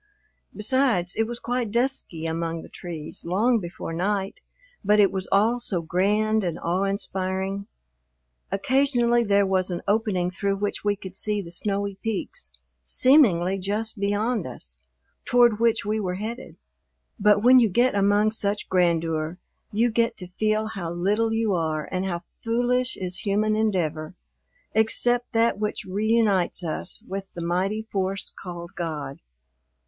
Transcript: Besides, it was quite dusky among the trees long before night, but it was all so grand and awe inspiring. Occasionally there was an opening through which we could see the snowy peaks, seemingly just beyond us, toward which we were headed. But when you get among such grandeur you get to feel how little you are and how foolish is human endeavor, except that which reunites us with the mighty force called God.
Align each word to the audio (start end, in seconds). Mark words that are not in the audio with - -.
Besides, 0.55 1.13
it 1.15 1.27
was 1.27 1.37
quite 1.39 1.69
dusky 1.69 2.25
among 2.25 2.63
the 2.63 2.69
trees 2.69 3.23
long 3.23 3.59
before 3.59 3.93
night, 3.93 4.39
but 4.83 4.99
it 4.99 5.11
was 5.11 5.27
all 5.31 5.59
so 5.59 5.83
grand 5.83 6.43
and 6.43 6.57
awe 6.57 6.85
inspiring. 6.85 7.67
Occasionally 8.51 9.23
there 9.23 9.45
was 9.45 9.69
an 9.69 9.83
opening 9.87 10.31
through 10.31 10.55
which 10.55 10.83
we 10.83 10.95
could 10.95 11.15
see 11.15 11.39
the 11.39 11.51
snowy 11.51 11.99
peaks, 12.01 12.51
seemingly 12.83 13.59
just 13.59 13.99
beyond 13.99 14.47
us, 14.47 14.79
toward 15.23 15.59
which 15.59 15.85
we 15.85 15.99
were 15.99 16.15
headed. 16.15 16.57
But 17.19 17.43
when 17.43 17.59
you 17.59 17.69
get 17.69 17.93
among 17.93 18.31
such 18.31 18.69
grandeur 18.69 19.37
you 19.71 19.91
get 19.91 20.17
to 20.17 20.27
feel 20.27 20.65
how 20.69 20.89
little 20.91 21.31
you 21.31 21.53
are 21.53 21.87
and 21.91 22.07
how 22.07 22.23
foolish 22.43 22.97
is 22.97 23.19
human 23.19 23.55
endeavor, 23.55 24.15
except 24.73 25.33
that 25.33 25.59
which 25.59 25.85
reunites 25.85 26.63
us 26.63 27.03
with 27.07 27.35
the 27.35 27.43
mighty 27.43 27.83
force 27.83 28.33
called 28.35 28.71
God. 28.75 29.19